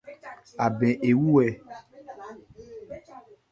[0.65, 1.47] Abɛ ɛ wu ɛ?